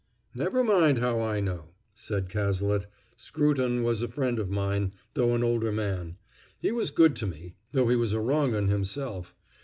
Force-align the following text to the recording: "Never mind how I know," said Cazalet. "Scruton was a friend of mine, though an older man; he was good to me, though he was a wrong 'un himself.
"Never 0.33 0.63
mind 0.63 0.97
how 0.97 1.21
I 1.21 1.41
know," 1.41 1.75
said 1.93 2.27
Cazalet. 2.27 2.87
"Scruton 3.17 3.83
was 3.83 4.01
a 4.01 4.07
friend 4.07 4.39
of 4.39 4.49
mine, 4.49 4.93
though 5.13 5.35
an 5.35 5.43
older 5.43 5.71
man; 5.71 6.17
he 6.59 6.71
was 6.71 6.89
good 6.89 7.15
to 7.17 7.27
me, 7.27 7.53
though 7.71 7.87
he 7.87 7.95
was 7.95 8.11
a 8.11 8.19
wrong 8.19 8.55
'un 8.55 8.67
himself. 8.67 9.35